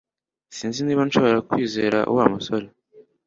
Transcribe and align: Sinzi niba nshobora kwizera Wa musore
Sinzi 0.55 0.79
niba 0.83 1.01
nshobora 1.07 1.45
kwizera 1.49 1.99
Wa 2.15 2.25
musore 2.33 2.67